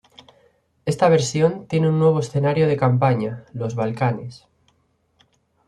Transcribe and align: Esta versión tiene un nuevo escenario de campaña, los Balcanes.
Esta 0.87 1.09
versión 1.09 1.67
tiene 1.67 1.87
un 1.87 1.99
nuevo 1.99 2.21
escenario 2.21 2.67
de 2.67 2.75
campaña, 2.75 3.45
los 3.53 3.75
Balcanes. 3.75 4.47